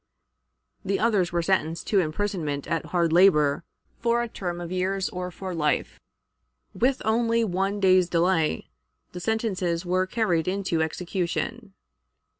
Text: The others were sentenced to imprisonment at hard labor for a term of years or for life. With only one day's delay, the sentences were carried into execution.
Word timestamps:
The 0.83 0.99
others 0.99 1.31
were 1.31 1.43
sentenced 1.43 1.85
to 1.89 1.99
imprisonment 1.99 2.65
at 2.65 2.85
hard 2.87 3.13
labor 3.13 3.63
for 3.99 4.23
a 4.23 4.27
term 4.27 4.59
of 4.59 4.71
years 4.71 5.09
or 5.09 5.29
for 5.29 5.53
life. 5.53 5.99
With 6.73 7.03
only 7.05 7.43
one 7.43 7.79
day's 7.79 8.09
delay, 8.09 8.71
the 9.11 9.19
sentences 9.19 9.85
were 9.85 10.07
carried 10.07 10.47
into 10.47 10.81
execution. 10.81 11.75